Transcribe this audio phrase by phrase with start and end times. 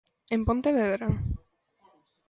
[0.35, 1.07] ¿En Pontevedra?